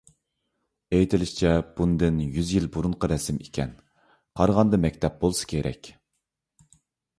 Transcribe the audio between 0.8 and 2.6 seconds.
ئېيتىلىشىچە، بۇندىن يۈز